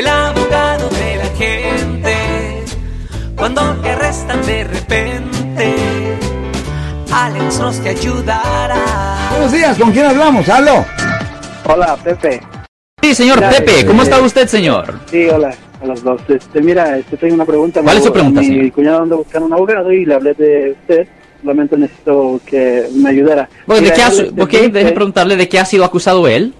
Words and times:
el 0.00 0.06
abogado 0.06 0.88
de 0.88 1.16
la 1.16 1.26
gente. 1.36 2.16
Cuando 3.36 3.60
te 3.82 3.90
arrestan 3.90 4.46
de 4.46 4.64
repente, 4.64 5.74
Alex 7.12 7.58
nos 7.58 7.80
te 7.80 7.90
ayudará. 7.90 9.28
Buenos 9.30 9.52
días, 9.52 9.78
¿con 9.78 9.92
quién 9.92 10.06
hablamos? 10.06 10.48
¡Halo! 10.48 10.86
Hola, 11.66 11.98
Pepe. 12.02 12.40
Sí, 13.02 13.14
señor 13.14 13.40
Pepe, 13.40 13.80
eh, 13.80 13.86
¿cómo 13.86 14.02
está 14.02 14.18
usted, 14.22 14.46
señor? 14.48 15.00
Sí, 15.10 15.28
hola, 15.28 15.54
a 15.82 15.86
los 15.86 16.02
dos. 16.02 16.22
Este, 16.28 16.62
mira, 16.62 16.96
este, 16.96 17.18
tengo 17.18 17.34
una 17.34 17.44
pregunta. 17.44 17.82
¿Cuál 17.82 17.98
es 17.98 18.04
su 18.04 18.12
pregunta, 18.12 18.40
Mi 18.40 18.46
señor? 18.46 18.72
cuñado 18.72 19.02
anda 19.02 19.16
buscando 19.16 19.48
un 19.48 19.52
abogado 19.52 19.92
y 19.92 20.06
le 20.06 20.14
hablé 20.14 20.32
de 20.32 20.76
usted. 20.80 21.08
Solamente 21.42 21.76
necesito 21.76 22.40
que 22.46 22.86
me 22.94 23.10
ayudara. 23.10 23.50
Bueno, 23.66 23.86
¿de 23.86 23.92
qué 23.92 24.02
ha, 24.02 24.08
él, 24.08 24.74
este, 24.74 24.92
preguntarle 24.92 25.36
de 25.36 25.48
qué 25.48 25.58
ha 25.58 25.66
sido 25.66 25.84
acusado 25.84 26.26
él. 26.26 26.54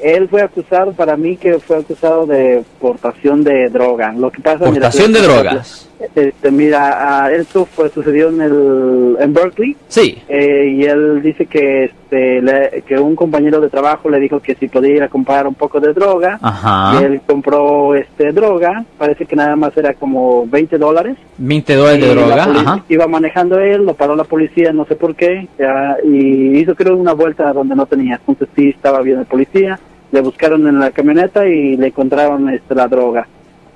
Él 0.00 0.28
fue 0.28 0.42
acusado, 0.42 0.92
para 0.92 1.16
mí, 1.16 1.36
que 1.36 1.58
fue 1.58 1.78
acusado 1.78 2.26
de 2.26 2.62
portación 2.80 3.42
de 3.42 3.68
droga. 3.68 4.12
Lo 4.12 4.30
que 4.30 4.40
pasa, 4.40 4.64
Portación 4.64 5.08
mira, 5.12 5.20
de 5.20 5.26
drogas. 5.26 5.87
Este, 6.14 6.50
mira, 6.50 7.28
esto 7.32 7.64
fue 7.66 7.88
sucedió 7.90 8.28
en 8.28 8.40
el 8.40 9.16
en 9.20 9.32
Berkeley. 9.34 9.76
Sí. 9.88 10.18
Eh, 10.28 10.74
y 10.76 10.84
él 10.84 11.20
dice 11.22 11.46
que 11.46 11.84
este 11.86 12.40
le- 12.40 12.82
que 12.86 12.98
un 12.98 13.16
compañero 13.16 13.60
de 13.60 13.68
trabajo 13.68 14.08
le 14.08 14.20
dijo 14.20 14.40
que 14.40 14.54
si 14.54 14.68
podía 14.68 14.94
ir 14.96 15.02
a 15.02 15.08
comprar 15.08 15.46
un 15.46 15.54
poco 15.54 15.80
de 15.80 15.92
droga 15.92 16.38
Ajá. 16.40 17.00
y 17.00 17.04
él 17.04 17.20
compró 17.26 17.94
este 17.94 18.32
droga 18.32 18.84
parece 18.96 19.26
que 19.26 19.34
nada 19.36 19.56
más 19.56 19.76
era 19.76 19.92
como 19.94 20.46
20 20.46 20.78
dólares 20.78 21.16
20 21.38 21.74
dólares 21.74 22.00
de 22.00 22.14
droga. 22.14 22.44
Ajá. 22.44 22.84
iba 22.88 23.06
manejando 23.08 23.58
él 23.58 23.84
lo 23.84 23.94
paró 23.94 24.14
la 24.16 24.24
policía 24.24 24.72
no 24.72 24.84
sé 24.86 24.94
por 24.96 25.14
qué 25.16 25.48
ya, 25.58 25.96
y 26.04 26.58
hizo 26.58 26.74
creo 26.74 26.96
una 26.96 27.12
vuelta 27.12 27.52
donde 27.52 27.74
no 27.74 27.86
tenía 27.86 28.20
entonces 28.26 28.48
sí 28.56 28.68
estaba 28.70 29.00
bien 29.02 29.18
el 29.18 29.26
policía 29.26 29.78
le 30.12 30.20
buscaron 30.20 30.66
en 30.66 30.78
la 30.78 30.90
camioneta 30.92 31.46
y 31.46 31.76
le 31.76 31.88
encontraron 31.88 32.48
este 32.50 32.74
la 32.74 32.86
droga 32.88 33.26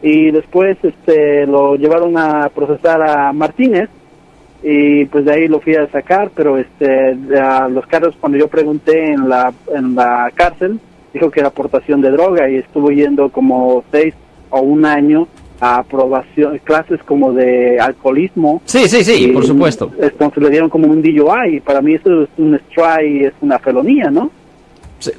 y 0.02 0.33
después 0.33 0.77
este 0.83 1.47
lo 1.47 1.77
llevaron 1.77 2.19
a 2.19 2.48
procesar 2.48 3.03
a 3.03 3.33
Martínez 3.33 3.89
y 4.62 5.05
pues 5.06 5.25
de 5.25 5.33
ahí 5.33 5.48
lo 5.48 5.61
fui 5.61 5.75
a 5.75 5.91
sacar, 5.91 6.31
pero 6.34 6.59
este 6.59 7.17
a 7.39 7.69
los 7.69 7.86
carros 7.86 8.17
cuando 8.20 8.39
yo 8.39 8.48
pregunté 8.48 9.12
en 9.12 9.28
la 9.28 9.53
en 9.75 9.94
la 9.94 10.31
cárcel 10.34 10.81
dijo 11.14 11.31
que 11.31 11.41
era 11.41 11.48
aportación 11.48 12.00
de 12.00 12.11
droga 12.11 12.48
y 12.50 12.56
estuvo 12.56 12.91
yendo 12.91 13.28
como 13.31 13.84
seis 13.92 14.14
o 14.50 14.61
un 14.61 14.84
año 14.84 15.28
a 15.61 15.77
aprobación 15.77 16.59
clases 16.64 17.00
como 17.05 17.33
de 17.33 17.78
alcoholismo. 17.78 18.61
Sí, 18.64 18.89
sí, 18.89 19.05
sí, 19.05 19.27
Y, 19.27 19.28
por 19.28 19.47
supuesto. 19.47 19.92
Entonces 20.00 20.42
le 20.42 20.50
dieron 20.50 20.69
como 20.69 20.89
un 20.89 21.00
DUI 21.00 21.56
y 21.56 21.61
para 21.61 21.81
mí 21.81 21.94
eso 21.94 22.22
es 22.22 22.28
un 22.37 22.56
strike, 22.56 23.27
es 23.27 23.34
una 23.41 23.61
felonía, 23.61 24.11
¿no? 24.11 24.31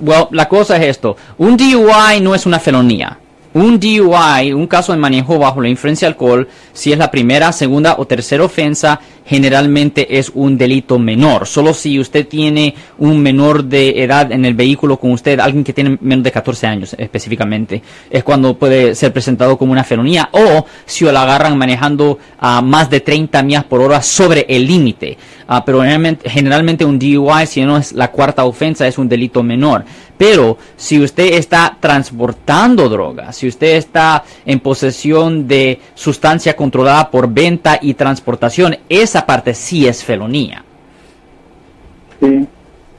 Well, 0.01 0.25
la 0.31 0.49
cosa 0.49 0.75
es 0.77 0.87
esto. 0.87 1.15
Un 1.37 1.55
DUI 1.55 2.19
no 2.21 2.35
es 2.35 2.45
una 2.45 2.59
felonía. 2.59 3.17
Un 3.53 3.79
DUI, 3.79 4.51
un 4.51 4.65
caso 4.65 4.93
de 4.93 4.97
manejo 4.97 5.37
bajo 5.37 5.61
la 5.61 5.69
influencia 5.69 6.07
de 6.07 6.13
alcohol, 6.13 6.47
si 6.71 6.91
es 6.91 6.97
la 6.97 7.11
primera, 7.11 7.51
segunda 7.51 7.95
o 7.99 8.07
tercera 8.07 8.43
ofensa, 8.43 8.99
generalmente 9.25 10.17
es 10.17 10.31
un 10.33 10.57
delito 10.57 10.97
menor. 10.97 11.45
Solo 11.45 11.73
si 11.73 11.99
usted 11.99 12.27
tiene 12.27 12.73
un 12.97 13.19
menor 13.19 13.63
de 13.63 14.03
edad 14.03 14.31
en 14.31 14.45
el 14.45 14.55
vehículo 14.55 14.97
con 14.97 15.11
usted, 15.11 15.39
alguien 15.39 15.63
que 15.63 15.71
tiene 15.71 15.99
menos 16.01 16.23
de 16.23 16.31
14 16.31 16.65
años 16.65 16.95
específicamente, 16.97 17.83
es 18.09 18.23
cuando 18.23 18.57
puede 18.57 18.95
ser 18.95 19.13
presentado 19.13 19.55
como 19.55 19.71
una 19.71 19.83
felonía. 19.83 20.29
O 20.31 20.65
si 20.85 21.05
lo 21.05 21.17
agarran 21.17 21.55
manejando 21.55 22.17
a 22.39 22.59
más 22.61 22.89
de 22.89 23.01
30 23.01 23.43
millas 23.43 23.65
por 23.65 23.81
hora 23.81 24.01
sobre 24.01 24.47
el 24.49 24.65
límite. 24.65 25.17
Ah, 25.47 25.63
pero 25.63 25.83
generalmente 26.25 26.85
un 26.85 26.97
DUI, 26.97 27.45
si 27.45 27.61
no 27.63 27.77
es 27.77 27.91
la 27.93 28.09
cuarta 28.09 28.45
ofensa, 28.45 28.87
es 28.87 28.97
un 28.97 29.07
delito 29.07 29.43
menor. 29.43 29.85
Pero 30.17 30.57
si 30.77 31.01
usted 31.03 31.33
está 31.33 31.75
transportando 31.79 32.87
droga, 32.87 33.33
si 33.33 33.47
usted 33.47 33.75
está 33.75 34.23
en 34.45 34.59
posesión 34.59 35.47
de 35.47 35.79
sustancia 35.95 36.55
controlada 36.55 37.09
por 37.09 37.27
venta 37.27 37.79
y 37.81 37.93
transportación, 37.95 38.77
esa 38.89 39.25
parte 39.25 39.53
sí 39.53 39.87
es 39.87 40.03
felonía. 40.03 40.63
Sí. 42.19 42.47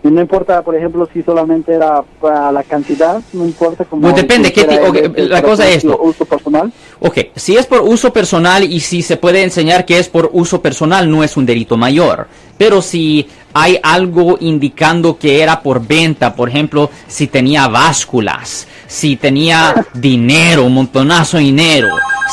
Y 0.06 0.08
no 0.10 0.20
importa, 0.20 0.60
por 0.60 0.74
ejemplo, 0.76 1.08
si 1.14 1.22
solamente 1.22 1.72
era 1.72 2.02
para 2.20 2.52
la 2.52 2.62
cantidad, 2.62 3.22
no 3.32 3.46
importa 3.46 3.86
cómo. 3.86 4.02
Pues 4.02 4.16
depende, 4.16 4.52
¿qué 4.52 4.60
era 4.60 4.72
ti- 4.72 4.86
ok, 4.86 4.96
el- 5.16 5.30
la 5.30 5.40
cosa 5.42 5.66
es 5.66 5.76
esto. 5.76 5.98
Uso 6.02 6.26
personal. 6.26 6.70
Ok, 7.06 7.18
si 7.36 7.54
es 7.54 7.66
por 7.66 7.82
uso 7.82 8.14
personal 8.14 8.64
y 8.64 8.80
si 8.80 9.02
se 9.02 9.18
puede 9.18 9.42
enseñar 9.42 9.84
que 9.84 9.98
es 9.98 10.08
por 10.08 10.30
uso 10.32 10.62
personal, 10.62 11.10
no 11.10 11.22
es 11.22 11.36
un 11.36 11.44
delito 11.44 11.76
mayor. 11.76 12.28
Pero 12.56 12.80
si 12.80 13.28
hay 13.52 13.78
algo 13.82 14.38
indicando 14.40 15.18
que 15.18 15.42
era 15.42 15.60
por 15.60 15.86
venta, 15.86 16.34
por 16.34 16.48
ejemplo, 16.48 16.90
si 17.06 17.26
tenía 17.26 17.68
básculas, 17.68 18.66
si 18.86 19.16
tenía 19.16 19.86
dinero, 19.92 20.64
un 20.64 20.72
montonazo 20.72 21.36
de 21.36 21.42
dinero, 21.42 21.88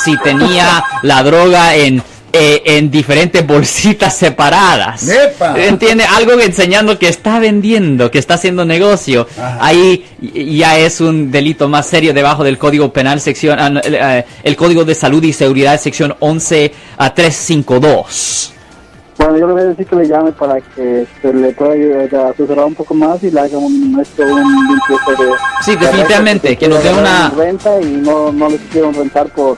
si 0.05 0.15
tenía 0.19 0.81
la 1.01 1.21
droga 1.21 1.75
en, 1.75 2.01
eh, 2.33 2.61
en 2.65 2.89
diferentes 2.91 3.45
bolsitas 3.45 4.15
separadas. 4.15 5.07
¡Epa! 5.07 5.55
¿Entiende? 5.57 6.03
Algo 6.05 6.39
enseñando 6.39 6.97
que 6.97 7.07
está 7.07 7.39
vendiendo, 7.39 8.09
que 8.11 8.19
está 8.19 8.35
haciendo 8.35 8.65
negocio. 8.65 9.27
Ajá. 9.37 9.57
Ahí 9.61 10.05
ya 10.21 10.77
es 10.77 11.01
un 11.01 11.31
delito 11.31 11.67
más 11.67 11.87
serio 11.87 12.13
debajo 12.13 12.43
del 12.43 12.57
Código 12.57 12.91
Penal, 12.93 13.19
sección, 13.21 13.59
ah, 13.59 13.81
eh, 13.83 14.25
el 14.43 14.55
Código 14.55 14.85
de 14.85 14.95
Salud 14.95 15.23
y 15.23 15.33
Seguridad, 15.33 15.79
sección 15.79 16.15
11 16.19 16.71
a 16.97 17.13
352. 17.13 18.53
Bueno, 19.17 19.37
yo 19.37 19.47
le 19.47 19.53
voy 19.53 19.61
a 19.61 19.65
decir 19.65 19.85
que 19.85 19.95
le 19.97 20.07
llame 20.07 20.31
para 20.31 20.59
que 20.59 21.05
se 21.21 21.31
le 21.33 21.51
pueda 21.51 21.73
ayudar 21.73 22.15
a 22.15 22.29
asesorar 22.29 22.65
un 22.65 22.73
poco 22.73 22.93
más 22.95 23.21
y 23.23 23.29
le 23.29 23.39
haga 23.39 23.55
un, 23.57 23.99
esto, 24.01 24.23
un 24.23 24.67
limpieza 24.67 25.11
de... 25.23 25.29
Sí, 25.63 25.71
de 25.75 25.85
definitivamente, 25.85 26.47
rentas, 26.47 26.59
que 26.59 26.67
nos 26.67 26.83
dé 26.83 26.93
una- 26.93 27.29
Renta 27.29 27.81
y 27.81 27.85
no, 27.85 28.31
no 28.31 28.49
les 28.49 28.61
quieren 28.71 28.93
rentar 28.95 29.27
por, 29.27 29.57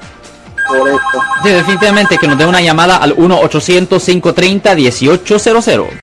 por 0.67 0.87
esto. 0.87 1.21
Sí, 1.43 1.49
definitivamente 1.49 2.17
que 2.17 2.27
nos 2.27 2.37
dé 2.37 2.45
una 2.45 2.61
llamada 2.61 2.97
al 2.97 3.15
1-800-530-1800. 3.15 5.87